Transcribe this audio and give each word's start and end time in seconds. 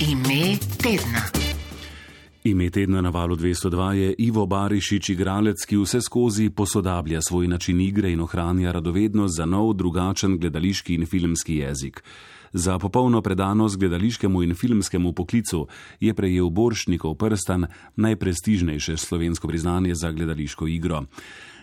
Ime 0.00 0.56
tedna. 0.82 1.22
Ime 2.44 2.70
tedna 2.70 3.00
na 3.00 3.10
valu 3.10 3.36
202 3.36 3.90
je 3.92 4.14
Ivo 4.18 4.46
Barišič, 4.46 5.08
igralec, 5.10 5.64
ki 5.66 5.76
vse 5.76 6.00
skozi 6.00 6.50
posodablja 6.50 7.18
svoj 7.22 7.48
način 7.48 7.80
igre 7.80 8.12
in 8.12 8.20
ohranja 8.20 8.72
radovednost 8.72 9.36
za 9.36 9.46
nov, 9.46 9.72
drugačen 9.74 10.38
gledališki 10.38 10.94
in 10.94 11.06
filmski 11.06 11.56
jezik. 11.56 12.04
Za 12.52 12.78
popolno 12.78 13.22
predanost 13.22 13.78
gledališkemu 13.78 14.42
in 14.42 14.54
filmskemu 14.54 15.12
poklicu 15.12 15.66
je 16.00 16.14
prejel 16.14 16.50
Boršnikov 16.50 17.14
prstan, 17.14 17.66
najprestižnejše 17.96 18.96
slovensko 18.96 19.48
priznanje 19.48 19.94
za 19.94 20.12
gledališko 20.12 20.66
igro. 20.66 21.04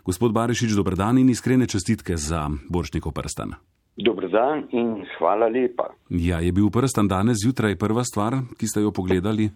Gospod 0.05 0.31
Barišič, 0.31 0.71
dobrodan 0.71 1.17
in 1.17 1.29
iskrene 1.29 1.67
čestitke 1.67 2.17
za 2.17 2.49
Boršnikov 2.70 3.11
prstan. 3.11 3.55
Dober 3.96 4.27
dan 4.27 4.66
in 4.75 5.05
hvala 5.18 5.48
lepa. 5.48 5.86
Ja, 6.09 6.41
je 6.44 6.52
bil 6.52 6.68
prstan 6.68 7.07
danes 7.07 7.39
zjutraj 7.39 7.77
prva 7.80 8.04
stvar, 8.04 8.34
ki 8.59 8.68
ste 8.68 8.84
jo 8.84 8.91
pogledali? 8.91 9.48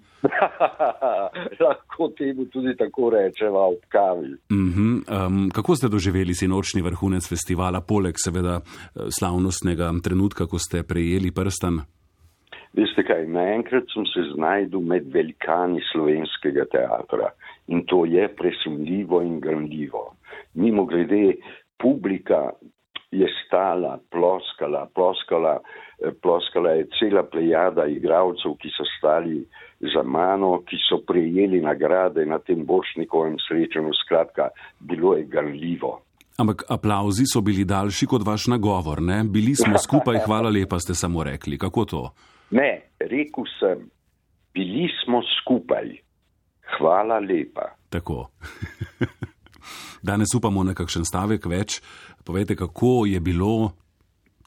Lahko 1.63 2.07
temu 2.15 2.45
tudi 2.47 2.71
tako 2.79 3.09
rečeva 3.11 3.65
ob 3.67 3.83
kavi. 3.91 4.31
Uh 4.47 4.55
-huh. 4.55 5.27
um, 5.27 5.49
kako 5.51 5.75
ste 5.75 5.91
doživeli 5.91 6.33
si 6.33 6.47
nočni 6.47 6.81
vrhunec 6.81 7.29
festivala, 7.29 7.81
poleg 7.81 8.15
seveda 8.15 8.61
slavnostnega 9.19 9.91
trenutka, 10.03 10.47
ko 10.47 10.59
ste 10.59 10.83
prejeli 10.83 11.31
prstan? 11.31 11.83
Veste 12.73 13.03
kaj, 13.03 13.27
naenkrat 13.27 13.83
sem 13.93 14.05
se 14.05 14.21
znajdel 14.35 14.79
med 14.79 15.07
velikani 15.13 15.81
slovenskega 15.91 16.65
teatra 16.71 17.31
in 17.67 17.83
to 17.85 18.05
je 18.05 18.27
presumljivo 18.35 19.21
in 19.21 19.39
grandljivo. 19.39 20.15
Mimo 20.53 20.85
grede, 20.85 21.35
publika 21.77 22.51
je 23.11 23.27
stala, 23.45 23.99
ploskala, 24.11 24.87
ploskala, 24.95 25.59
ploskala 26.21 26.69
je 26.69 26.87
cela 26.99 27.23
plejada 27.23 27.87
igralcev, 27.89 28.53
ki 28.61 28.69
so 28.69 28.85
stali 28.97 29.41
za 29.93 30.03
mano, 30.03 30.59
ki 30.67 30.77
so 30.89 31.01
prejeli 31.07 31.61
nagrade 31.61 32.25
na 32.25 32.39
tem 32.39 32.65
bošnikovem 32.65 33.39
srečanju. 33.47 33.93
Skratka, 34.03 34.49
bilo 34.79 35.15
je 35.15 35.23
grljivo. 35.25 36.01
Ampak 36.37 36.63
aplauzi 36.69 37.25
so 37.27 37.41
bili 37.41 37.65
daljši 37.65 38.07
kot 38.07 38.23
vaš 38.25 38.47
nagovor, 38.47 39.01
ne? 39.01 39.23
Bili 39.23 39.55
smo 39.55 39.77
skupaj, 39.87 40.21
hvala 40.25 40.49
lepa, 40.49 40.79
ste 40.79 40.95
samo 40.95 41.23
rekli. 41.23 41.57
Kako 41.57 41.85
to? 41.85 42.03
Ne, 42.51 42.81
rekel 42.99 43.43
sem, 43.59 43.89
bili 44.53 44.87
smo 45.03 45.21
skupaj, 45.41 45.97
hvala 46.77 47.19
lepa. 47.19 47.73
Tako. 47.89 48.29
Danes 50.01 50.35
upamo 50.35 50.63
na 50.63 50.73
kakšen 50.73 51.05
stavek 51.05 51.45
več. 51.51 51.81
Povejte, 52.25 52.55
kako 52.55 53.05
je 53.07 53.19
bilo 53.19 53.71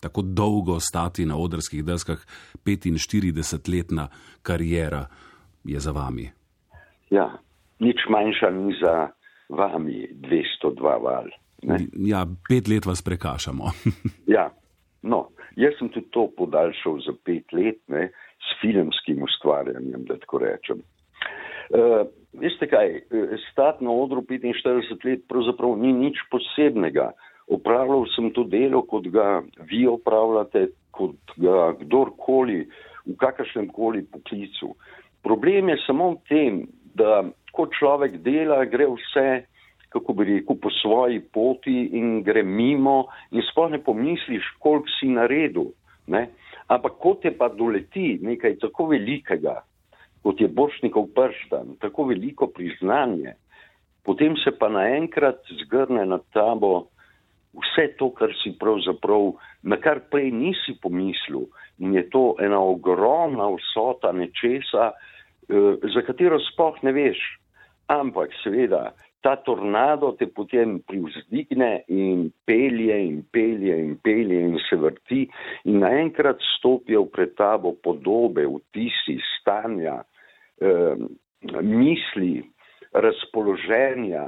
tako 0.02 0.22
dolgo 0.22 0.80
stati 0.80 1.26
na 1.26 1.36
odrskih 1.36 1.84
deskah, 1.84 2.18
45-letna 2.66 4.08
karijera 4.42 5.06
je 5.64 5.80
za 5.80 5.92
vami. 5.92 6.30
Ja, 7.10 7.38
nič 7.78 7.96
manjša 8.10 8.50
ni 8.50 8.74
za 8.82 9.08
vami, 9.48 10.08
202 10.12 11.02
val. 11.02 11.30
Ne? 11.62 11.78
Ja, 11.94 12.26
pet 12.48 12.68
let 12.68 12.86
vas 12.86 13.02
prekašamo. 13.02 13.70
ja, 14.36 14.50
no, 15.02 15.28
jaz 15.56 15.78
sem 15.78 15.88
tudi 15.94 16.10
to 16.10 16.26
podaljšal 16.36 16.98
za 17.06 17.14
pet 17.24 17.52
let 17.52 17.78
ne, 17.86 18.08
s 18.42 18.58
filmskim 18.60 19.22
ustvarjanjem, 19.22 20.04
da 20.08 20.18
tako 20.18 20.42
rečem. 20.42 20.82
Uh, 21.72 22.02
veste 22.42 22.66
kaj, 22.66 23.04
stati 23.52 23.84
na 23.84 23.92
odru 23.94 24.24
45 24.26 25.06
let 25.06 25.28
pravzaprav 25.28 25.78
ni 25.78 25.92
nič 25.92 26.18
posebnega. 26.30 27.12
Opravljal 27.50 28.06
sem 28.14 28.30
to 28.30 28.44
delo, 28.44 28.82
kot 28.86 29.08
ga 29.10 29.42
vi 29.70 29.86
opravljate, 29.86 30.68
kot 30.90 31.36
ga 31.36 31.72
kdorkoli 31.80 32.66
v 33.06 33.16
kakršnem 33.18 33.68
koli 33.74 34.04
poklicu. 34.06 34.74
Problem 35.22 35.68
je 35.68 35.78
samo 35.86 36.12
v 36.12 36.18
tem, 36.28 36.60
da 36.94 37.22
ko 37.52 37.66
človek 37.72 38.20
dela, 38.22 38.64
gre 38.64 38.86
vse, 38.90 39.44
kako 39.92 40.14
bi 40.16 40.24
rekel, 40.24 40.56
po 40.56 40.70
svoji 40.70 41.20
poti 41.20 41.90
in 41.98 42.22
gre 42.24 42.42
mimo 42.42 43.06
in 43.30 43.44
sploh 43.50 43.70
ne 43.70 43.82
pomisliš, 43.82 44.54
koliko 44.58 44.88
si 44.98 45.10
naredil. 45.12 45.72
Ne? 46.06 46.28
Ampak 46.72 46.96
kot 47.02 47.24
je 47.24 47.34
pa 47.36 47.50
doleti 47.52 48.18
nekaj 48.22 48.56
tako 48.62 48.88
velikega, 48.94 49.60
kot 50.22 50.40
je 50.40 50.48
bošnikov 50.48 51.10
prstan, 51.14 51.76
tako 51.82 52.08
veliko 52.10 52.48
priznanje, 52.54 53.34
potem 54.06 54.36
se 54.40 54.54
pa 54.58 54.70
naenkrat 54.72 55.42
zgrne 55.62 56.06
nad 56.06 56.24
tabo 56.32 56.88
vse 57.52 57.88
to, 57.98 58.10
kar 58.16 58.32
si 58.42 58.54
pravzaprav, 58.58 59.32
na 59.62 59.76
kar 59.76 60.00
prej 60.10 60.30
nisi 60.32 60.76
pomislil. 60.82 61.46
In 61.78 61.94
je 61.96 62.04
to 62.10 62.34
ena 62.40 62.60
ogromna 62.60 63.50
vsota 63.52 64.12
nečesa, 64.12 64.92
eh, 64.92 65.88
za 65.94 66.02
katero 66.06 66.40
spoh 66.52 66.82
ne 66.82 66.92
veš. 66.92 67.20
Ampak 67.92 68.32
seveda, 68.42 68.92
ta 69.22 69.36
tornado 69.36 70.12
te 70.18 70.26
potem 70.26 70.80
privzdigne 70.86 71.84
in 71.88 72.30
pelje 72.44 72.98
in 73.06 73.22
pelje 73.30 73.76
in 73.78 73.96
pelje 74.02 74.40
in 74.40 74.58
se 74.68 74.76
vrti 74.76 75.26
in 75.64 75.78
naenkrat 75.82 76.40
stopijo 76.56 77.04
pred 77.06 77.34
tabo 77.38 77.74
podobe, 77.82 78.46
vtisi, 78.46 79.18
stanja, 79.38 80.02
eh, 80.60 80.96
misli, 81.62 82.42
razpoloženja, 82.92 84.26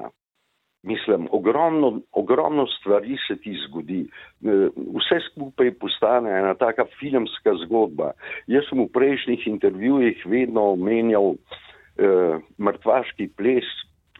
Mislim, 0.85 1.29
ogromno, 1.33 2.01
ogromno 2.13 2.67
stvari 2.67 3.17
se 3.27 3.39
ti 3.41 3.55
zgodi. 3.67 4.03
E, 4.05 4.57
vse 4.99 5.21
skupaj 5.31 5.71
postane 5.81 6.31
ena 6.39 6.55
taka 6.55 6.85
filmska 6.99 7.55
zgodba. 7.65 8.13
Jaz 8.47 8.69
sem 8.69 8.83
v 8.85 8.91
prejšnjih 8.93 9.47
intervjujih 9.49 10.27
vedno 10.29 10.67
omenjal 10.77 11.35
eh, 11.35 12.37
mrtvaški 12.59 13.31
ples 13.37 13.69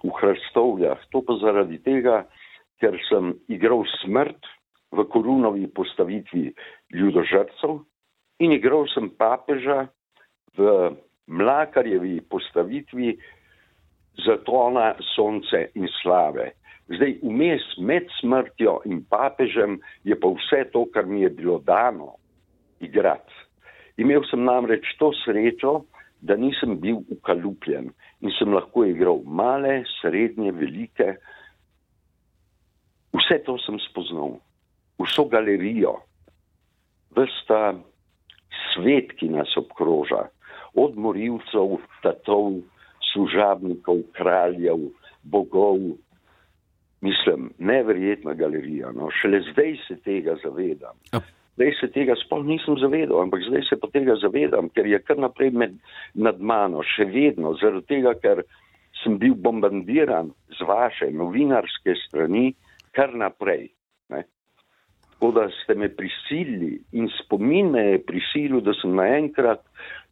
v 0.05 0.13
Hrstovljah. 0.21 1.05
To 1.13 1.21
pa 1.27 1.37
zaradi 1.43 1.79
tega, 1.85 2.25
ker 2.81 2.97
sem 3.09 3.35
igral 3.53 3.85
smrt 4.01 4.49
v 4.95 5.05
korunovi 5.11 5.67
postavitvi 5.69 6.53
ljudožrcev 6.95 7.81
in 8.41 8.53
igral 8.53 8.87
sem 8.95 9.11
papeža 9.19 9.87
v 10.57 10.95
mlakarjevi 11.27 12.21
postavitvi 12.31 13.17
zatona 14.23 14.95
sonce 15.15 15.69
in 15.75 15.89
slave. 16.03 16.53
Zdaj, 16.89 17.17
vmes 17.23 17.65
med 17.81 18.11
smrtjo 18.21 18.81
in 18.85 19.01
papežem 19.11 19.79
je 20.05 20.17
pa 20.21 20.29
vse 20.37 20.65
to, 20.73 20.85
kar 20.93 21.07
mi 21.07 21.23
je 21.25 21.31
bilo 21.31 21.59
dano 21.59 22.15
igrati. 22.81 23.33
Imel 23.97 24.25
sem 24.29 24.45
namreč 24.45 24.87
to 24.99 25.13
srečo, 25.25 25.85
da 26.21 26.37
nisem 26.37 26.79
bil 26.81 27.03
ukalupljen 27.13 27.91
in 28.25 28.33
sem 28.39 28.53
lahko 28.53 28.85
igral 28.89 29.23
male, 29.25 29.83
srednje, 30.01 30.53
velike. 30.53 31.17
Vse 33.15 33.39
to 33.47 33.57
sem 33.63 33.79
spoznal, 33.85 34.39
vso 34.99 35.25
galerijo, 35.31 35.99
vsta 37.15 37.75
svet, 38.73 39.13
ki 39.21 39.29
nas 39.37 39.53
obkroža, 39.61 40.25
od 40.75 40.97
morilcev, 40.99 41.79
tatov, 42.03 42.65
služabnikov, 43.15 44.03
kraljev, 44.19 44.91
bogov. 45.23 45.79
Mislim, 47.05 47.51
neverjetna 47.59 48.35
galerija. 48.35 48.93
No. 48.93 49.11
Šele 49.13 49.41
zdaj 49.53 49.77
se 49.89 49.97
tega 50.05 50.37
zavedam. 50.43 50.97
Zdaj 51.55 51.73
se 51.81 51.89
tega 51.95 52.17
sploh 52.19 52.43
nisem 52.47 52.79
zavedal, 52.83 53.21
ampak 53.23 53.45
zdaj 53.47 53.63
se 53.69 53.77
pa 53.79 53.89
tega 53.93 54.17
zavedam, 54.19 54.69
ker 54.75 54.89
je 54.91 54.99
kar 55.07 55.21
naprej 55.23 55.53
med, 55.55 55.77
nad 56.15 56.41
mano, 56.41 56.83
še 56.83 57.07
vedno, 57.07 57.55
zaradi 57.61 57.87
tega, 57.93 58.15
ker 58.19 58.43
sem 59.03 59.19
bil 59.23 59.37
bombardiran 59.39 60.33
z 60.51 60.67
vaše 60.67 61.13
novinarske 61.15 61.95
strani, 62.07 62.55
kar 62.97 63.15
naprej. 63.15 63.69
Tako 65.25 65.41
da 65.41 65.49
ste 65.63 65.75
me 65.75 65.89
prisilili 65.89 66.83
in 66.93 67.09
spomin 67.09 67.71
me 67.71 67.81
je 67.81 68.01
prisilil, 68.05 68.61
da 68.61 68.75
sem 68.77 68.93
naenkrat, 68.93 69.63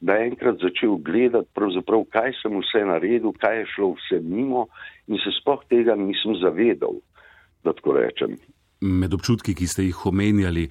naenkrat 0.01 0.57
začel 0.63 0.97
gledati, 1.05 1.49
kaj 2.11 2.33
sem 2.41 2.57
vse 2.57 2.81
naredil, 2.89 3.35
kaj 3.37 3.59
je 3.59 3.67
šlo 3.75 3.91
vse 3.99 4.23
mimo 4.25 4.67
in 5.09 5.21
se 5.21 5.35
spoh 5.37 5.61
tega 5.69 5.95
nisem 6.01 6.39
zavedal, 6.41 6.97
da 7.65 7.77
tako 7.77 7.99
rečem 7.99 8.39
med 8.83 9.15
občutki, 9.15 9.55
ki 9.55 9.67
ste 9.67 9.87
jih 9.87 10.07
omenjali, 10.07 10.67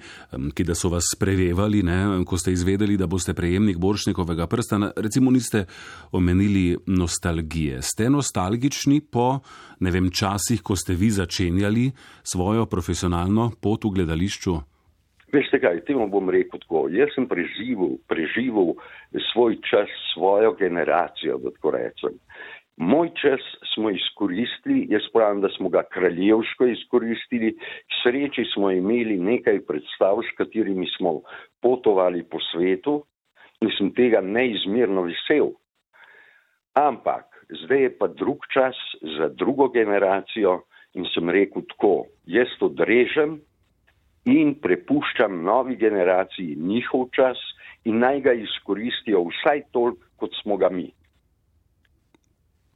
ki 0.54 0.66
da 0.68 0.76
so 0.78 0.90
vas 0.92 1.12
prevevali, 1.18 1.82
ne, 1.82 2.24
ko 2.28 2.38
ste 2.38 2.52
izvedeli, 2.52 2.98
da 3.00 3.08
boste 3.10 3.34
prejemnik 3.34 3.78
Boršnikovega 3.80 4.46
prsta, 4.46 4.92
recimo 4.96 5.30
niste 5.30 5.64
omenili 6.12 6.76
nostalgije. 6.86 7.82
Ste 7.82 8.10
nostalgični 8.10 9.00
po, 9.00 9.40
ne 9.80 9.90
vem, 9.90 10.10
časih, 10.10 10.62
ko 10.62 10.76
ste 10.76 10.94
vi 10.94 11.10
začenjali 11.10 11.90
svojo 12.22 12.66
profesionalno 12.66 13.52
pot 13.60 13.84
v 13.84 13.96
gledališču? 13.98 14.58
Veste 15.32 15.56
kaj, 15.56 15.80
temu 15.88 16.04
bom 16.12 16.28
rekel 16.28 16.60
tako. 16.60 16.88
Jaz 16.92 17.14
sem 17.14 17.24
preživel, 17.28 17.96
preživel 18.08 18.74
svoj 19.32 19.56
čas, 19.64 19.88
svojo 20.12 20.52
generacijo, 20.60 21.38
da 21.40 21.54
tako 21.54 21.72
rečem. 21.72 22.18
Moj 22.76 23.10
čas 23.20 23.40
smo 23.74 23.90
izkoristili, 23.90 24.86
jaz 24.90 25.02
pravim, 25.12 25.40
da 25.40 25.48
smo 25.48 25.68
ga 25.68 25.82
kraljevsko 25.92 26.66
izkoristili, 26.66 27.52
k 27.56 27.98
sreči 28.02 28.44
smo 28.54 28.70
imeli 28.70 29.18
nekaj 29.18 29.60
predstav, 29.66 30.22
s 30.24 30.36
katerimi 30.36 30.86
smo 30.96 31.20
potovali 31.60 32.24
po 32.24 32.38
svetu 32.52 33.02
in 33.60 33.70
sem 33.78 33.92
tega 33.94 34.20
neizmerno 34.20 35.02
vesel. 35.02 35.52
Ampak 36.74 37.28
zdaj 37.62 37.82
je 37.82 37.98
pa 37.98 38.08
drug 38.08 38.46
čas 38.52 38.76
za 39.18 39.28
drugo 39.28 39.68
generacijo 39.68 40.62
in 40.94 41.04
sem 41.14 41.30
rekel 41.30 41.62
tako, 41.68 42.06
jaz 42.26 42.48
to 42.58 42.68
drežem 42.68 43.40
in 44.24 44.54
prepuščam 44.54 45.42
novi 45.44 45.76
generaciji 45.76 46.56
njihov 46.56 47.08
čas 47.12 47.38
in 47.84 47.98
naj 47.98 48.20
ga 48.20 48.32
izkoristijo 48.32 49.26
vsaj 49.28 49.62
toliko, 49.72 50.06
kot 50.16 50.34
smo 50.42 50.56
ga 50.56 50.68
mi. 50.70 50.88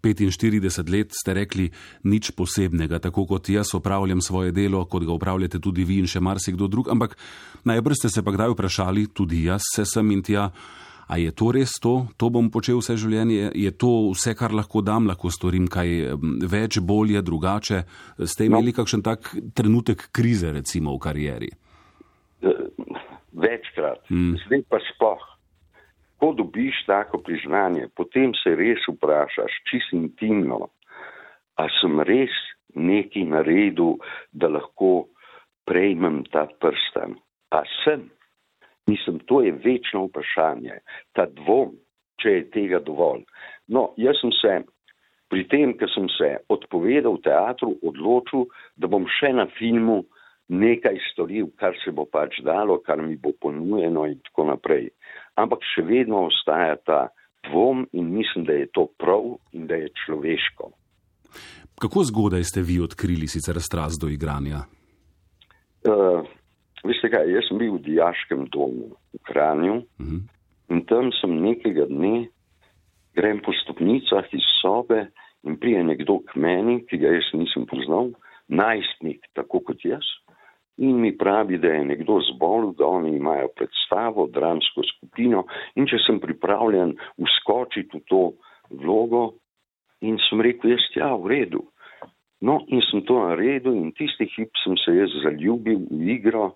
45 0.02 0.90
let 0.92 1.12
ste 1.12 1.34
rekli 1.34 1.70
nič 2.04 2.30
posebnega, 2.36 2.98
tako 2.98 3.26
kot 3.26 3.48
jaz 3.48 3.74
opravljam 3.74 4.20
svoje 4.20 4.52
delo, 4.52 4.84
kot 4.84 5.04
ga 5.04 5.12
upravljate 5.12 5.60
tudi 5.60 5.84
vi 5.84 6.00
in 6.02 6.10
še 6.10 6.20
marsikdo 6.20 6.68
drug, 6.68 6.90
ampak 6.92 7.16
najbrž 7.64 8.02
ste 8.02 8.08
se 8.12 8.22
pa 8.22 8.34
kdaj 8.34 8.54
vprašali, 8.54 9.08
tudi 9.14 9.44
jaz 9.46 9.62
se 9.74 9.84
sem 9.84 10.10
in 10.10 10.22
tja, 10.22 10.50
a 11.06 11.18
je 11.22 11.30
to 11.30 11.52
res 11.54 11.78
to, 11.82 12.08
to 12.18 12.30
bom 12.34 12.50
počel 12.50 12.80
vse 12.82 12.96
življenje, 12.98 13.52
je 13.54 13.70
to 13.78 14.10
vse, 14.10 14.34
kar 14.38 14.54
lahko 14.54 14.82
dam, 14.82 15.06
lahko 15.06 15.30
storim 15.30 15.68
kaj 15.70 16.18
več, 16.50 16.80
bolje, 16.82 17.22
drugače. 17.22 17.84
Ste 18.26 18.50
imeli 18.50 18.74
no. 18.74 18.78
kakšen 18.82 19.06
tak 19.06 19.30
trenutek 19.54 20.08
krize, 20.10 20.50
recimo 20.50 20.96
v 20.96 21.02
karieri? 21.06 21.50
Večkrat, 23.36 24.02
mm. 24.10 24.34
zdaj 24.46 24.66
pa 24.66 24.82
spoh 24.90 25.35
ko 26.20 26.32
dobiš 26.32 26.84
tako 26.86 27.20
priznanje, 27.24 27.88
potem 27.96 28.32
se 28.42 28.54
res 28.56 28.84
vprašaš, 28.88 29.60
čisto 29.70 29.96
intimno, 29.96 30.68
a 31.56 31.68
sem 31.80 32.00
res 32.00 32.32
nekaj 32.74 33.24
naredil, 33.24 33.96
da 34.32 34.48
lahko 34.52 35.08
prejmem 35.68 36.22
ta 36.32 36.46
prsten. 36.60 37.16
A 37.50 37.62
sem? 37.82 38.08
Mislim, 38.86 39.18
to 39.26 39.42
je 39.42 39.52
večno 39.64 40.06
vprašanje, 40.06 40.78
ta 41.12 41.26
dvom, 41.40 41.74
če 42.22 42.38
je 42.38 42.42
tega 42.54 42.80
dovolj. 42.84 43.24
No, 43.68 43.90
jaz 43.98 44.20
sem 44.20 44.32
se 44.36 44.60
pri 45.32 45.42
tem, 45.50 45.72
ker 45.78 45.90
sem 45.90 46.06
se 46.14 46.36
odpovedal 46.52 47.18
teatru, 47.24 47.74
odločil, 47.82 48.46
da 48.78 48.86
bom 48.86 49.08
še 49.18 49.32
na 49.34 49.48
filmu 49.58 50.04
nekaj 50.48 50.98
storil, 51.12 51.50
kar 51.58 51.74
se 51.84 51.90
bo 51.90 52.04
pač 52.04 52.40
dalo, 52.44 52.78
kar 52.86 53.02
mi 53.02 53.16
bo 53.16 53.32
ponujeno 53.40 54.06
in 54.06 54.20
tako 54.24 54.46
naprej 54.52 54.90
ampak 55.36 55.64
še 55.74 55.84
vedno 55.86 56.26
ostaja 56.30 56.76
ta 56.84 57.00
dvom 57.48 57.86
in 57.92 58.10
mislim, 58.10 58.46
da 58.48 58.56
je 58.56 58.68
to 58.72 58.88
prav 58.98 59.36
in 59.52 59.66
da 59.70 59.78
je 59.78 59.92
človeško. 60.04 60.70
Kako 61.76 62.04
zgodaj 62.08 62.44
ste 62.48 62.64
vi 62.64 62.80
odkrili 62.80 63.28
sicer 63.28 63.60
strast 63.60 64.00
do 64.00 64.08
igranja? 64.08 64.64
Uh, 65.86 66.24
veste 66.82 67.12
kaj, 67.12 67.28
jaz 67.30 67.46
sem 67.50 67.60
bil 67.60 67.76
v 67.76 67.84
dijaškem 67.84 68.48
domu 68.50 68.96
v 69.14 69.20
Kranju 69.28 69.76
uh 69.84 70.00
mhm. 70.00 70.16
-huh. 70.16 70.22
in 70.72 70.84
tam 70.88 71.12
sem 71.20 71.30
nekega 71.30 71.86
dne, 71.86 72.28
grem 73.14 73.40
po 73.44 73.52
stopnicah 73.52 74.26
iz 74.32 74.46
sobe 74.62 75.06
in 75.44 75.56
prije 75.60 75.84
nekdo 75.84 76.18
k 76.26 76.34
meni, 76.34 76.82
ki 76.88 76.98
ga 76.98 77.12
jaz 77.14 77.28
nisem 77.32 77.66
poznal, 77.66 78.10
najstnik, 78.48 79.20
tako 79.34 79.60
kot 79.60 79.84
jaz 79.84 80.04
in 80.76 81.00
mi 81.00 81.16
pravi, 81.16 81.58
da 81.58 81.68
je 81.68 81.84
nekdo 81.84 82.18
zbolel, 82.32 82.72
da 82.78 82.86
oni 82.86 83.16
imajo 83.16 83.48
predstavo, 83.56 84.26
dramsko 84.32 84.84
skupino 84.84 85.46
in 85.74 85.88
če 85.88 86.00
sem 86.06 86.20
pripravljen 86.20 86.94
uskočiti 87.16 87.98
v 87.98 88.02
to 88.10 88.22
vlogo 88.70 89.22
in 90.04 90.18
sem 90.28 90.40
rekel, 90.44 90.74
jaz 90.74 90.88
ja, 90.96 91.14
v 91.16 91.32
redu. 91.32 91.64
No 92.44 92.60
in 92.68 92.82
sem 92.90 93.00
to 93.08 93.16
naredil 93.24 93.72
in 93.72 93.92
tisti 93.96 94.28
hip 94.36 94.52
sem 94.64 94.76
se 94.84 94.92
jaz 94.98 95.14
zaljubil 95.24 95.86
v 95.88 96.10
igro, 96.18 96.50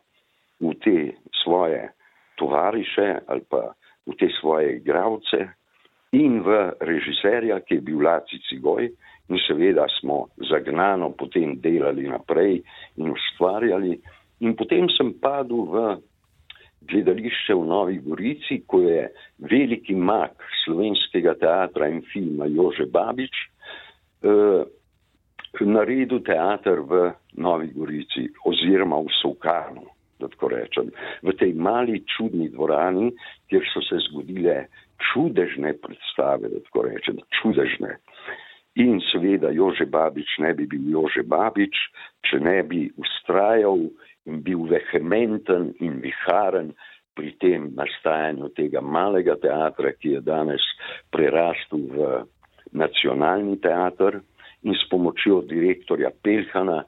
v 0.61 0.75
te 0.85 0.97
svoje 1.43 1.89
tovariše 2.37 3.25
ali 3.27 3.45
pa 3.49 3.73
v 4.07 4.17
te 4.21 4.29
svoje 4.41 4.77
igravce 4.77 5.49
in 6.13 6.43
v 6.45 6.75
režiserja, 6.81 7.61
ki 7.65 7.79
je 7.79 7.87
bil 7.87 8.03
Laci 8.05 8.41
Cigoj 8.49 8.91
in 9.31 9.39
seveda 9.47 9.87
smo 10.01 10.27
zagnano 10.51 11.13
potem 11.15 11.57
delali 11.63 12.09
naprej 12.09 12.61
in 12.99 13.11
ustvarjali. 13.15 13.95
In 14.41 14.57
potem 14.59 14.89
sem 14.91 15.13
padel 15.23 15.67
v 15.71 15.85
gledališče 16.91 17.55
v 17.55 17.67
Novi 17.69 17.99
Gorici, 18.03 18.63
ko 18.67 18.83
je 18.83 19.07
veliki 19.47 19.95
mak 19.95 20.35
slovenskega 20.65 21.37
teatra 21.39 21.89
in 21.93 22.03
filma 22.13 22.49
Jože 22.51 22.89
Babič 22.91 23.37
eh, 24.25 24.65
naredil 25.61 26.23
teater 26.25 26.81
v 26.81 27.13
Novi 27.37 27.71
Gorici 27.75 28.29
oziroma 28.47 29.01
v 29.03 29.13
Sovkanu, 29.21 29.87
da 30.19 30.29
tako 30.29 30.55
rečem, 30.55 30.91
v 31.23 31.35
tej 31.37 31.55
mali 31.55 32.01
čudni 32.07 32.49
dvorani, 32.51 33.11
kjer 33.51 33.65
so 33.73 33.83
se 33.85 34.01
zgodile 34.11 34.67
čudežne 35.01 35.75
predstave, 35.81 36.49
da 36.49 36.61
tako 36.69 36.87
rečem, 36.89 37.19
čudežne. 37.41 37.99
In 38.79 39.01
seveda 39.11 39.51
Jože 39.51 39.87
Babič 39.91 40.39
ne 40.39 40.55
bi 40.55 40.67
bil 40.71 40.87
Jože 40.95 41.25
Babič, 41.27 41.75
če 42.23 42.39
ne 42.39 42.63
bi 42.63 42.87
ustrajal 43.03 43.89
in 44.31 44.43
bil 44.47 44.69
vehementen 44.71 45.73
in 45.83 45.99
viharen 46.05 46.71
pri 47.19 47.35
tem 47.43 47.73
nastajanju 47.75 48.53
tega 48.55 48.81
malega 48.81 49.35
teatra, 49.43 49.91
ki 49.99 50.15
je 50.15 50.21
danes 50.23 50.63
prerastel 51.11 51.83
v 51.91 52.11
nacionalni 52.73 53.59
teater. 53.59 54.23
In 54.63 54.77
s 54.77 54.85
pomočjo 54.93 55.41
direktorja 55.49 56.11
Pelhana 56.23 56.85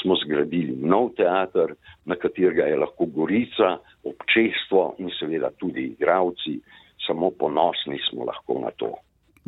smo 0.00 0.14
zgradili 0.22 0.76
nov 0.78 1.16
teater, 1.18 1.74
na 2.06 2.14
katerega 2.14 2.68
je 2.70 2.78
lahko 2.78 3.10
Gorica, 3.10 3.76
občestvo 4.06 4.94
in 5.02 5.10
seveda 5.18 5.50
tudi 5.58 5.90
igravci, 5.90 6.60
samo 7.02 7.32
ponosni 7.34 7.98
smo 8.08 8.24
lahko 8.24 8.60
na 8.62 8.70
to. 8.78 8.94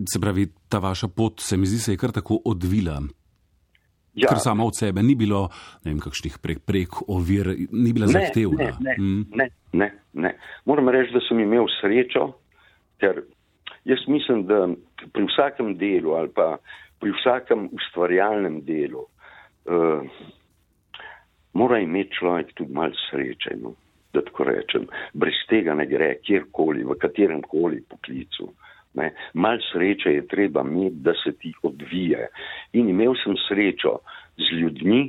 Se 0.07 0.21
pravi, 0.21 0.47
ta 0.69 0.79
vaša 0.79 1.09
pot 1.09 1.41
se 1.43 1.57
mi 1.57 1.67
zdi, 1.67 1.79
se 1.79 1.93
je 1.93 1.99
kar 1.99 2.13
tako 2.15 2.39
odvila. 2.45 3.01
Ja. 4.15 4.29
Ker 4.31 4.39
sama 4.43 4.65
od 4.67 4.77
sebe 4.79 5.03
ni 5.03 5.15
bilo, 5.19 5.49
ne 5.85 5.93
vem, 5.93 5.99
kakšnih 6.03 6.39
prek, 6.43 6.61
prek 6.67 7.01
ovir, 7.07 7.51
ni 7.71 7.93
bila 7.95 8.07
zahtevna. 8.11 8.71
Ne, 8.79 8.95
ne, 8.95 8.95
mm. 8.99 9.25
ne, 9.39 9.49
ne, 9.73 9.89
ne. 10.13 10.33
Moram 10.67 10.91
reči, 10.95 11.15
da 11.15 11.23
sem 11.27 11.43
imel 11.43 11.67
srečo, 11.81 12.29
ker 13.03 13.23
jaz 13.87 14.07
mislim, 14.11 14.47
da 14.47 14.65
pri 15.15 15.27
vsakem 15.29 15.75
delu 15.79 16.17
ali 16.19 16.33
pa 16.35 16.57
pri 16.99 17.13
vsakem 17.15 17.69
ustvarjalnem 17.79 18.61
delu 18.67 19.05
uh, 19.05 20.03
mora 21.55 21.79
imeti 21.79 22.19
človek 22.19 22.55
tudi 22.59 22.75
malo 22.75 22.99
sreče, 23.07 23.55
no, 23.63 23.77
da 24.15 24.23
tako 24.27 24.49
rečem. 24.51 24.89
Brez 25.15 25.39
tega 25.51 25.79
ne 25.79 25.87
gre 25.87 26.17
kjerkoli, 26.27 26.83
v 26.87 26.99
katerem 26.99 27.43
koli 27.47 27.85
poklicu. 27.87 28.51
Uh, 28.51 28.69
Ne. 28.99 29.13
Mal 29.35 29.63
sreče 29.71 30.13
je 30.17 30.27
treba 30.27 30.65
imeti, 30.67 31.03
da 31.07 31.15
se 31.25 31.33
ti 31.39 31.53
odvije. 31.63 32.29
In 32.73 32.89
imel 32.89 33.15
sem 33.23 33.37
srečo 33.49 33.99
z 34.37 34.61
ljudmi, 34.61 35.03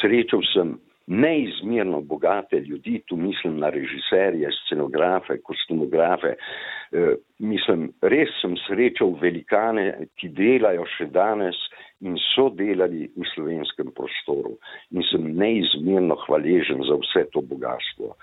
srečal 0.00 0.42
sem 0.52 0.76
neizmerno 1.06 2.00
bogate 2.00 2.60
ljudi, 2.60 3.02
tu 3.06 3.16
mislim 3.16 3.58
na 3.58 3.68
režiserje, 3.70 4.48
scenografe, 4.64 5.36
kostumografe. 5.42 6.34
E, 6.92 7.16
mislim, 7.38 7.90
res 8.02 8.32
sem 8.40 8.56
srečal 8.66 9.12
velikane, 9.20 10.06
ki 10.16 10.30
delajo 10.32 10.86
še 10.96 11.10
danes 11.12 11.58
in 12.00 12.16
so 12.30 12.48
delali 12.56 13.10
v 13.16 13.28
slovenskem 13.34 13.92
prostoru. 13.96 14.56
In 14.96 15.04
sem 15.10 15.28
neizmerno 15.36 16.16
hvaležen 16.24 16.80
za 16.88 16.96
vse 17.02 17.26
to 17.36 17.44
bogatstvo. 17.52 18.14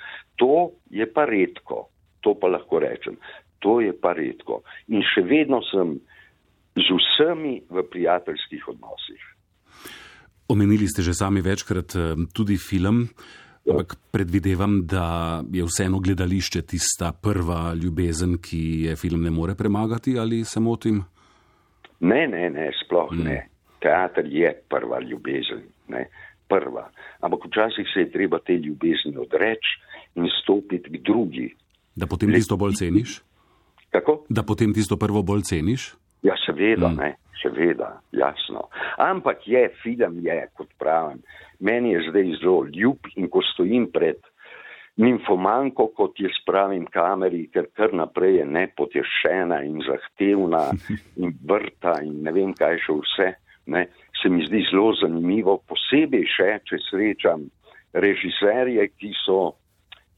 To 0.42 0.72
je 0.90 1.06
pa 1.06 1.28
redko, 1.30 1.86
to 2.26 2.34
pa 2.34 2.50
lahko 2.50 2.82
rečem 2.82 3.20
to 3.62 3.80
je 3.82 3.94
pa 3.94 4.14
redko. 4.18 4.62
In 4.90 5.06
še 5.06 5.24
vedno 5.26 5.62
sem 5.70 6.00
z 6.76 6.88
vsemi 6.88 7.62
v 7.70 7.84
prijateljskih 7.84 8.68
odnosih. 8.74 9.22
Omenili 10.52 10.88
ste 10.88 11.06
že 11.06 11.16
sami 11.16 11.40
večkrat 11.40 11.96
eh, 11.96 12.16
tudi 12.34 12.58
film, 12.58 13.08
ja. 13.64 13.72
ampak 13.72 13.96
predvidevam, 14.12 14.84
da 14.84 15.40
je 15.48 15.64
vseeno 15.64 16.02
gledališče 16.04 16.62
tista 16.68 17.14
prva 17.14 17.72
ljubezen, 17.78 18.42
ki 18.42 18.90
je 18.90 18.96
film 18.96 19.24
ne 19.24 19.32
more 19.32 19.56
premagati 19.56 20.18
ali 20.20 20.44
se 20.44 20.60
motim? 20.60 21.04
Ne, 22.02 22.28
ne, 22.28 22.50
ne, 22.50 22.72
sploh 22.84 23.14
hmm. 23.14 23.24
ne. 23.24 23.40
Teater 23.82 24.26
je 24.30 24.50
prva 24.70 25.00
ljubezen, 25.02 25.64
ne, 25.90 26.06
prva. 26.50 26.90
Ampak 27.22 27.48
včasih 27.48 27.88
se 27.94 28.06
je 28.06 28.12
treba 28.12 28.40
te 28.40 28.54
ljubezni 28.54 29.18
odreči 29.18 29.80
in 30.16 30.28
stopiti 30.42 30.90
k 30.90 31.02
drugi. 31.02 31.48
Da 31.96 32.08
potem 32.08 32.34
tisto 32.34 32.58
bolj 32.58 32.78
ceniš? 32.82 33.22
Kako? 33.92 34.24
Da 34.30 34.44
potem 34.44 34.74
tisto 34.74 34.98
prvo 34.98 35.24
bolj 35.24 35.44
ceniš? 35.50 35.92
Ja, 36.24 36.36
seveda, 36.46 36.88
mm. 36.88 36.98
ne, 36.98 37.16
seveda, 37.42 38.00
jasno. 38.12 38.68
Ampak 38.98 39.48
je, 39.48 39.70
film 39.84 40.20
je, 40.24 40.38
kot 40.58 40.70
pravim, 40.80 41.22
meni 41.60 41.96
je 41.96 42.06
zdaj 42.10 42.36
zelo 42.42 42.66
ljub 42.76 43.10
in 43.16 43.30
ko 43.30 43.42
stojim 43.54 43.90
pred 43.94 44.22
nimfomanko, 45.02 45.88
kot 45.98 46.20
je 46.20 46.30
spravim 46.42 46.86
kameri, 46.94 47.48
ker 47.54 47.68
kar 47.76 47.94
naprej 47.96 48.42
je 48.42 48.46
nepotešena 48.46 49.62
in 49.68 49.82
zahtevna 49.88 50.66
in 51.22 51.34
vrta 51.48 52.00
in 52.06 52.22
ne 52.26 52.36
vem 52.36 52.54
kaj 52.58 52.80
še 52.86 52.98
vse, 53.00 53.30
ne, 53.72 53.88
se 54.22 54.30
mi 54.30 54.46
zdi 54.46 54.66
zelo 54.70 54.92
zanimivo, 55.02 55.58
posebej 55.68 56.28
še, 56.36 56.52
če 56.70 56.80
srečam 56.90 57.48
režiserje, 57.94 58.88
ki 59.00 59.12
so 59.26 59.56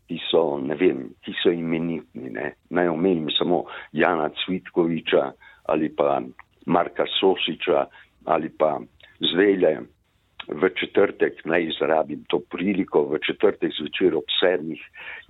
ki 0.08 0.20
so, 0.30 0.60
ne 0.60 0.76
vem, 0.76 1.08
ki 1.24 1.34
so 1.42 1.52
imenitni. 1.52 2.30
Ne. 2.34 2.54
Naj 2.70 2.92
omenim 2.92 3.30
samo 3.38 3.64
Jana 3.92 4.30
Cvitkoviča 4.44 5.32
ali 5.72 5.90
pa 5.96 6.22
Marka 6.66 7.06
Sosiča 7.20 7.86
ali 8.26 8.50
pa 8.50 8.80
Zvele. 9.20 9.80
V 10.48 10.70
četrtek, 10.76 11.46
naj 11.48 11.64
izrabim 11.64 12.26
to 12.28 12.42
priliko, 12.52 13.06
v 13.08 13.20
četrtek 13.24 13.72
zvečer 13.80 14.16
ob 14.20 14.28
sedmih 14.42 14.82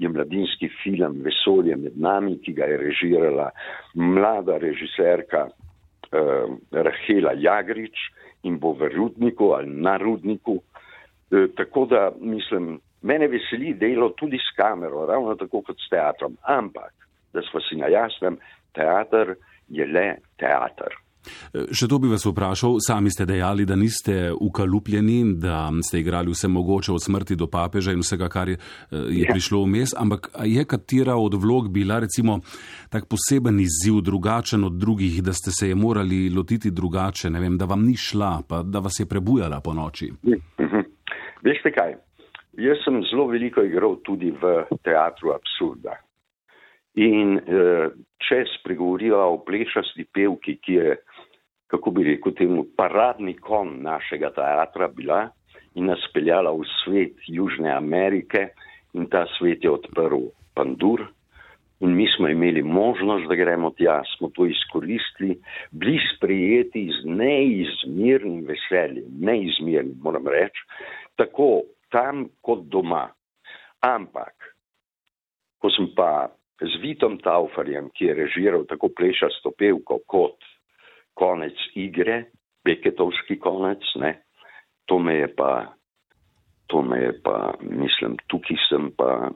je 0.02 0.10
mladinski 0.10 0.72
film 0.82 1.20
Vesolje 1.22 1.76
med 1.78 2.00
nami, 2.02 2.40
ki 2.42 2.54
ga 2.58 2.66
je 2.66 2.80
režirala 2.82 3.52
mlada 3.94 4.58
režiserka 4.58 5.46
eh, 5.50 6.48
Rahela 6.72 7.36
Jagrič 7.38 8.10
in 8.44 8.58
bo 8.58 8.74
v 8.74 8.90
Rudniku 8.90 9.54
ali 9.54 9.70
na 9.70 9.98
Rudniku. 10.02 10.58
Eh, 11.30 11.48
tako 11.58 11.86
da 11.86 12.10
mislim, 12.18 12.80
Mene 13.04 13.28
veseli 13.28 13.74
delo 13.80 14.14
tudi 14.18 14.40
s 14.40 14.56
kamero, 14.56 15.06
ravno 15.06 15.36
tako 15.36 15.62
kot 15.62 15.80
s 15.80 15.90
teatrom. 15.92 16.38
Ampak, 16.48 16.94
da 17.34 17.42
smo 17.52 17.62
si 17.62 17.76
na 17.80 17.92
jasnem, 17.92 18.38
teater 18.76 19.36
je 19.68 19.88
le 19.88 20.08
teater. 20.40 21.04
Še 21.54 21.88
to 21.88 22.00
bi 22.04 22.10
vas 22.12 22.26
vprašal, 22.28 22.80
sami 22.84 23.12
ste 23.14 23.26
dejali, 23.28 23.66
da 23.68 23.78
niste 23.80 24.34
ukalupljeni, 24.34 25.38
da 25.40 25.70
ste 25.86 26.02
igrali 26.02 26.34
vse 26.34 26.50
mogoče 26.52 26.92
od 26.92 27.04
smrti 27.04 27.38
do 27.40 27.48
papeža 27.48 27.94
in 27.96 28.04
vsega, 28.04 28.28
kar 28.32 28.52
je, 28.52 28.58
je 28.92 29.24
ja. 29.24 29.32
prišlo 29.32 29.64
vmes, 29.64 29.96
ampak 29.98 30.30
je 30.44 30.66
katera 30.68 31.16
od 31.16 31.38
vlog 31.40 31.70
bila 31.72 32.02
recimo 32.04 32.40
tak 32.92 33.08
poseben 33.12 33.62
izziv, 33.64 34.02
drugačen 34.04 34.68
od 34.68 34.80
drugih, 34.80 35.22
da 35.24 35.34
ste 35.34 35.52
se 35.56 35.72
je 35.72 35.76
morali 35.76 36.28
lotiti 36.30 36.72
drugače, 36.72 37.32
ne 37.32 37.40
vem, 37.40 37.58
da 37.58 37.70
vam 37.72 37.86
ni 37.86 37.96
šla, 37.98 38.42
pa 38.48 38.64
da 38.64 38.84
vas 38.84 39.00
je 39.00 39.08
prebujala 39.08 39.62
po 39.64 39.74
noči? 39.74 40.12
Mhm. 40.24 40.90
Veste 41.44 41.72
kaj, 41.76 41.96
Jaz 42.54 42.84
sem 42.86 43.00
zelo 43.10 43.26
veliko 43.32 43.64
igral 43.66 43.96
tudi 44.06 44.30
v 44.30 44.66
teatru 44.86 45.32
absurda. 45.34 45.96
In 47.02 47.40
eh, 47.42 47.88
če 48.22 48.44
spregovorijo 48.60 49.18
o 49.32 49.40
plešasti 49.42 50.06
pevki, 50.14 50.60
ki 50.62 50.76
je, 50.78 50.98
kako 51.74 51.96
bi 51.96 52.06
rekel, 52.12 52.36
temu 52.38 52.68
paradni 52.78 53.34
kon 53.42 53.80
našega 53.82 54.30
teatra 54.38 54.92
bila 54.94 55.26
in 55.74 55.90
nas 55.90 56.06
peljala 56.14 56.54
v 56.54 56.70
svet 56.84 57.26
Južne 57.26 57.74
Amerike 57.74 58.52
in 58.94 59.10
ta 59.10 59.26
svet 59.40 59.66
je 59.66 59.74
odprl 59.74 60.30
pandur. 60.54 61.08
In 61.82 61.98
mi 61.98 62.06
smo 62.14 62.30
imeli 62.30 62.62
možnost, 62.64 63.26
da 63.28 63.36
gremo 63.36 63.74
tja, 63.76 64.04
smo 64.14 64.30
to 64.38 64.46
izkoristili, 64.46 65.40
bili 65.72 65.98
sprejeti 66.14 66.86
z 67.02 67.10
neizmernim 67.10 68.46
veseljem, 68.46 69.10
neizmernim, 69.20 69.98
moram 70.06 70.30
reči, 70.30 70.62
tako 71.18 71.64
tam 71.94 72.28
kot 72.42 72.66
doma. 72.74 73.06
Ampak, 73.86 74.34
ko 75.62 75.70
sem 75.70 75.92
pa 75.94 76.32
z 76.58 76.74
Vitom 76.82 77.20
Taufarjem, 77.22 77.92
ki 77.94 78.10
je 78.10 78.18
režiral 78.18 78.66
tako 78.66 78.90
plešasto 78.96 79.54
pevko 79.58 80.02
kot 80.10 80.40
konec 81.14 81.56
igre, 81.78 82.34
Beketovski 82.64 83.38
konec, 83.44 83.84
ne, 84.00 84.24
to 84.88 85.00
me 85.00 85.18
je 85.20 85.28
pa, 85.36 85.76
to 86.72 86.82
me 86.82 87.02
je 87.02 87.14
pa, 87.20 87.52
mislim, 87.60 88.16
tukaj 88.32 88.58
sem 88.70 88.88
pa, 88.96 89.34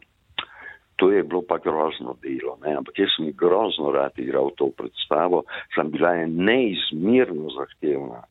to 0.95 1.11
je 1.11 1.23
bilo 1.27 1.43
pa 1.43 1.59
grozno 1.59 2.15
delo, 2.23 2.55
ne, 2.63 2.77
ampak 2.79 3.03
jaz 3.03 3.11
sem 3.17 3.33
grozno 3.35 3.91
rad 3.91 4.15
igral 4.15 4.55
to 4.55 4.71
predstavo, 4.79 5.43
sem 5.75 5.91
bila 5.91 6.15
je 6.15 6.31
neizmirno 6.31 7.51
zahtevna. 7.59 8.23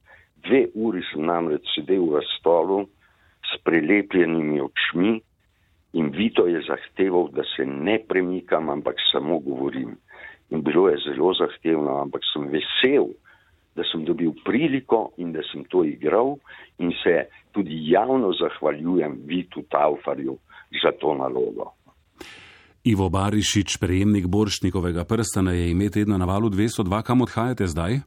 Dve 0.48 0.66
uri 0.74 1.04
sem 1.12 1.28
namreč 1.28 1.68
sedel 1.76 2.08
v 2.08 2.24
stolu, 2.38 2.86
s 3.46 3.62
prilepljenimi 3.64 4.60
očmi 4.60 5.20
in 5.92 6.10
Vito 6.12 6.46
je 6.46 6.60
zahteval, 6.68 7.28
da 7.32 7.42
se 7.56 7.66
ne 7.66 7.98
premikam, 8.08 8.68
ampak 8.68 8.94
samo 9.12 9.38
govorim. 9.38 9.96
In 10.50 10.62
bilo 10.62 10.88
je 10.88 10.98
zelo 11.08 11.32
zahtevno, 11.34 12.00
ampak 12.02 12.22
sem 12.32 12.48
vesel, 12.52 13.08
da 13.76 13.82
sem 13.92 14.04
dobil 14.04 14.32
priliko 14.44 15.10
in 15.16 15.32
da 15.32 15.40
sem 15.52 15.64
to 15.64 15.84
igral 15.84 16.36
in 16.78 16.92
se 17.02 17.26
tudi 17.52 17.90
javno 17.90 18.32
zahvaljujem 18.32 19.20
Vitu 19.24 19.62
Taufarju 19.70 20.36
za 20.82 20.92
to 21.00 21.14
nalogo. 21.14 21.72
Ivo 22.84 23.08
Barišič, 23.10 23.78
prejemnik 23.80 24.26
Boršnikovega 24.26 25.04
prstana, 25.04 25.52
je 25.52 25.70
ime 25.70 25.90
tedna 25.90 26.18
na 26.18 26.24
valu 26.24 26.48
202, 26.48 27.02
kam 27.02 27.20
odhajate 27.20 27.66
zdaj? 27.66 27.98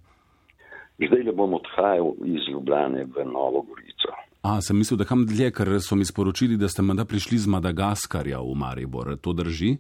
Zdaj 1.08 1.24
le 1.24 1.34
bom 1.36 1.54
odhajal 1.54 2.14
iz 2.26 2.48
Ljubljane 2.48 3.04
v 3.04 3.26
Novo 3.26 3.62
Gorico. 3.68 4.16
A, 4.42 4.62
sem 4.64 4.78
mislil, 4.78 4.98
da 4.98 5.04
kam 5.04 5.26
dlje, 5.28 5.52
ker 5.52 5.68
so 5.84 5.98
mi 6.00 6.06
sporočili, 6.08 6.56
da 6.58 6.70
ste 6.72 6.84
menda 6.86 7.04
prišli 7.04 7.38
z 7.44 7.52
Madagaskarja 7.52 8.40
v 8.40 8.54
Maribor. 8.56 9.12
To 9.20 9.34
drži? 9.36 9.76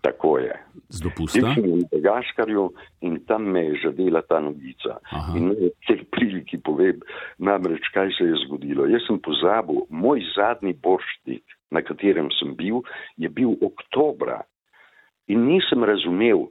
Tako 0.00 0.38
je. 0.38 0.54
Z 0.88 1.04
dopusta? 1.04 1.52
Sem 1.52 1.66
v 1.66 1.82
Madagaskarju 1.82 2.64
in 3.04 3.18
tam 3.28 3.50
me 3.52 3.66
je 3.66 3.82
žadela 3.84 4.22
ta 4.24 4.40
novica. 4.40 4.96
Aha. 5.12 5.36
In 5.36 5.52
v 5.52 5.68
tej 5.84 6.06
priliki 6.08 6.56
povem, 6.56 7.02
namreč 7.36 7.84
kaj 7.92 8.14
se 8.16 8.30
je 8.30 8.40
zgodilo. 8.46 8.88
Jaz 8.88 9.04
sem 9.04 9.20
pozabil, 9.20 9.84
moj 9.90 10.24
zadnji 10.32 10.72
borštnik, 10.72 11.44
na 11.68 11.84
katerem 11.84 12.32
sem 12.40 12.56
bil, 12.56 12.80
je 13.20 13.28
bil 13.28 13.58
oktobra. 13.60 14.40
In 15.28 15.44
nisem 15.50 15.84
razumel, 15.84 16.48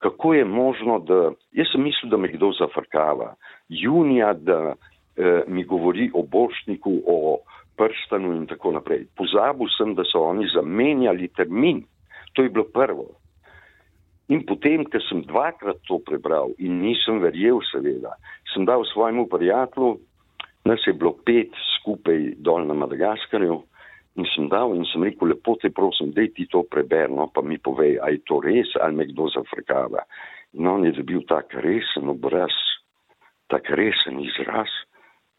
kako 0.00 0.38
je 0.38 0.44
možno, 0.48 1.02
da. 1.04 1.34
Jaz 1.52 1.68
sem 1.74 1.84
mislil, 1.84 2.08
da 2.08 2.16
me 2.16 2.32
kdo 2.32 2.54
zafrkava. 2.56 3.34
Junija, 3.68 4.32
da 4.32 4.78
eh, 5.18 5.42
mi 5.46 5.64
govori 5.64 6.10
o 6.14 6.22
bošniku, 6.22 7.02
o 7.06 7.38
prstanu 7.76 8.32
in 8.34 8.46
tako 8.46 8.72
naprej. 8.78 9.06
Pozabil 9.16 9.68
sem, 9.76 9.94
da 9.94 10.04
so 10.06 10.24
oni 10.30 10.48
zamenjali 10.54 11.28
termin. 11.36 11.84
To 12.34 12.42
je 12.42 12.50
bilo 12.50 12.64
prvo. 12.74 13.06
In 14.28 14.44
potem, 14.44 14.84
ker 14.84 15.00
sem 15.06 15.22
dvakrat 15.24 15.80
to 15.88 15.98
prebral 16.04 16.52
in 16.60 16.82
nisem 16.82 17.22
verjel, 17.22 17.62
seveda, 17.70 18.12
sem 18.52 18.66
dal 18.68 18.84
svojemu 18.84 19.24
prijatelju, 19.32 19.96
nas 20.68 20.84
je 20.86 20.92
bilo 20.92 21.14
pet 21.24 21.54
skupaj 21.78 22.34
dol 22.44 22.66
na 22.68 22.76
Madagaskarju 22.76 23.56
in 24.18 24.26
sem 24.34 24.50
dal 24.52 24.74
in 24.76 24.84
sem 24.90 25.06
rekel, 25.06 25.30
lepo 25.32 25.54
te 25.62 25.70
prosim, 25.72 26.10
dej 26.12 26.32
ti 26.36 26.44
to 26.50 26.64
preberno, 26.68 27.30
pa 27.32 27.40
mi 27.40 27.56
povej, 27.56 27.96
a 28.02 28.10
je 28.12 28.20
to 28.28 28.42
res 28.44 28.74
ali 28.82 29.00
me 29.00 29.06
kdo 29.08 29.30
zafrkava. 29.32 30.04
In 30.58 30.66
on 30.66 30.84
je 30.84 30.92
dobil 30.98 31.22
tak 31.28 31.54
resen 31.54 32.10
obraz, 32.12 32.52
tak 33.48 33.70
resen 33.70 34.20
izraz. 34.20 34.68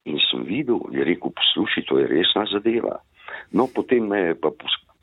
In 0.10 0.18
sem 0.30 0.44
videl, 0.48 0.82
je 0.92 1.06
rekel, 1.06 1.32
poslušaj, 1.38 1.86
to 1.90 2.00
je 2.02 2.10
resna 2.10 2.46
zadeva. 2.50 2.98
No, 3.54 3.68
potem 3.70 4.08
me 4.10 4.20
je 4.30 4.36
pa 4.42 4.52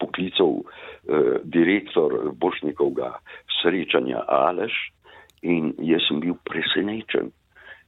poklical 0.03 0.63
eh, 0.63 1.39
direktor 1.45 2.33
Bošnikovega 2.35 3.15
srečanja 3.61 4.25
Aleš 4.29 4.75
in 5.47 5.73
jaz 5.79 6.05
sem 6.09 6.21
bil 6.21 6.37
presenečen. 6.49 7.31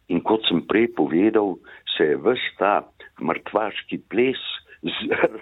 In 0.08 0.22
kot 0.24 0.46
sem 0.48 0.62
prej 0.64 0.88
povedal, 0.96 1.58
se 1.96 2.12
je 2.12 2.16
vse 2.22 2.54
ta 2.60 2.86
mrtvaški 3.20 4.00
ples 4.08 4.40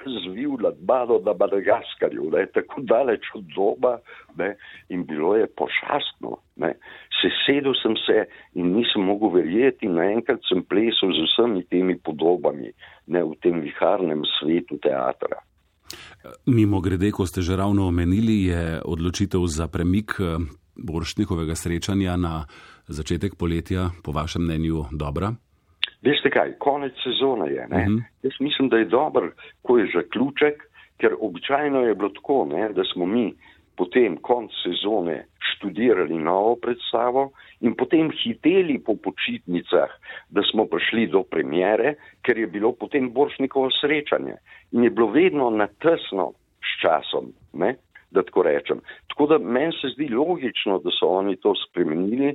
razvil 0.05 0.57
nad 0.61 0.77
Bado 0.79 1.21
na 1.25 1.35
Madagaskarju, 1.41 2.31
ne, 2.33 2.47
tako 2.55 2.81
daleč 2.81 3.25
od 3.35 3.45
doba 3.57 3.99
ne, 4.37 4.57
in 4.89 5.05
bilo 5.07 5.37
je 5.37 5.47
pošastno. 5.47 6.37
Ne. 6.57 6.75
Sesedel 7.21 7.75
sem 7.83 7.97
se 8.07 8.25
in 8.55 8.73
nisem 8.77 9.05
mogel 9.05 9.29
verjeti, 9.29 9.89
naenkrat 9.89 10.41
sem 10.49 10.65
plesal 10.65 11.13
z 11.13 11.27
vsemi 11.29 11.65
temi 11.71 11.99
podobami 11.99 12.73
ne, 13.07 13.25
v 13.25 13.37
tem 13.43 13.61
viharnem 13.61 14.25
svetu 14.39 14.79
teatra. 14.83 15.41
Mimo 16.47 16.81
grede, 16.81 17.13
ko 17.13 17.27
ste 17.27 17.43
že 17.43 17.57
ravno 17.57 17.87
omenili, 17.87 18.51
je 18.51 18.81
odločitev 18.83 19.47
za 19.47 19.69
premik 19.69 20.17
eh, 20.19 20.41
Boršnikovega 20.77 21.55
srečanja 21.55 22.17
na 22.17 22.45
začetek 22.89 23.37
poletja 23.37 23.91
po 24.03 24.13
vašem 24.13 24.43
mnenju 24.43 24.85
dobra? 24.93 25.33
Veste 26.03 26.31
kaj, 26.31 26.53
konec 26.59 26.93
sezone 27.03 27.51
je. 27.53 27.67
Uh 27.71 27.79
mhm. 27.79 27.93
-huh. 27.93 28.03
Jaz 28.23 28.33
mislim, 28.41 28.69
da 28.69 28.77
je 28.77 28.85
dober, 28.85 29.31
ko 29.63 29.79
je 29.79 29.91
zaključek, 29.95 30.63
ker 30.97 31.15
običajno 31.21 31.81
je 31.81 31.95
bilo 31.95 32.09
tako, 32.09 32.47
ne, 32.53 32.69
da 32.73 32.85
smo 32.85 33.07
mi 33.07 33.35
potem 33.77 34.17
konc 34.17 34.51
sezone 34.63 35.27
študirali 35.39 36.19
novo 36.19 36.57
predstavo 36.57 37.31
in 37.61 37.75
potem 37.75 38.11
hiteli 38.11 38.79
po 38.79 38.97
počitnicah, 38.97 39.91
da 40.29 40.43
smo 40.51 40.67
prišli 40.67 41.07
do 41.07 41.23
premjere, 41.23 41.95
ker 42.25 42.39
je 42.39 42.47
bilo 42.47 42.73
potem 42.73 43.11
boršnikovo 43.13 43.71
srečanje 43.81 44.37
in 44.73 44.85
je 44.85 44.91
bilo 44.91 45.11
vedno 45.11 45.51
na 45.51 45.67
tesno 45.67 46.33
s 46.61 46.81
časom, 46.83 47.33
ne, 47.53 47.77
da 48.11 48.23
tako 48.23 48.43
rečem. 48.43 48.81
Tako 49.09 49.27
da 49.27 49.39
meni 49.39 49.73
se 49.73 49.93
zdi 49.95 50.09
logično, 50.09 50.79
da 50.79 50.91
so 50.91 51.09
oni 51.21 51.37
to 51.37 51.55
spremenili 51.69 52.35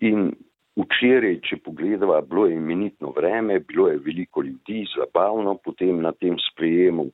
in 0.00 0.32
Včeraj, 0.76 1.38
če 1.40 1.56
pogledava, 1.64 2.18
bilo 2.20 2.44
je 2.46 2.58
imenitno 2.58 3.08
vreme, 3.16 3.62
bilo 3.64 3.88
je 3.88 4.00
veliko 4.04 4.42
ljudi, 4.44 4.82
zabavno 4.92 5.54
potem 5.64 6.02
na 6.04 6.12
tem 6.12 6.36
sprejemu, 6.50 7.06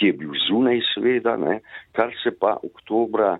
ki 0.00 0.06
je 0.08 0.16
bil 0.22 0.32
zunaj 0.46 0.80
sveda, 0.94 1.36
ne, 1.36 1.58
kar 1.92 2.14
se 2.22 2.32
pa 2.32 2.56
oktobra 2.64 3.34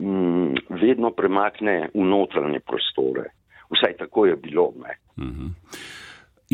m, 0.00 0.10
mm, 0.10 0.80
vedno 0.82 1.12
premakne 1.14 1.92
v 1.94 2.08
notranje 2.10 2.58
prostore. 2.66 3.30
Vsaj 3.70 3.96
tako 4.02 4.26
je 4.26 4.36
bilo. 4.36 4.72
Ne. 4.82 4.98
Mhm. 5.18 5.54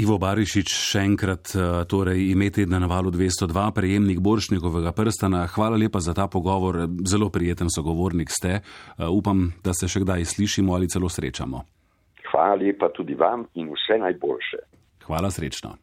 Ivo 0.00 0.20
Barišič, 0.22 0.70
še 0.70 1.00
enkrat, 1.02 1.50
torej 1.90 2.30
imeti 2.30 2.62
na 2.68 2.78
navalu 2.78 3.10
202, 3.10 3.64
prejemnik 3.74 4.20
Boršnikovega 4.22 4.92
prstana. 4.94 5.42
Hvala 5.50 5.80
lepa 5.80 6.00
za 6.00 6.14
ta 6.14 6.28
pogovor, 6.30 6.86
zelo 7.08 7.28
prijeten 7.28 7.72
sogovornik 7.74 8.30
ste. 8.30 8.60
Upam, 9.10 9.50
da 9.64 9.74
se 9.74 9.90
še 9.90 10.04
kdaj 10.04 10.24
slišimo 10.24 10.78
ali 10.78 10.88
celo 10.88 11.10
srečamo. 11.10 11.79
Hvala 12.40 12.54
lepa 12.56 12.88
tudi 12.96 13.14
vam 13.14 13.44
in 13.54 13.68
vse 13.68 13.98
najboljše. 14.00 14.56
Hvala 15.04 15.30
srečno. 15.30 15.74